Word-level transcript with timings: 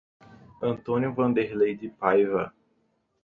Antônio 0.63 1.13
Wanderley 1.15 1.75
de 1.77 1.87
Paiva 1.89 2.51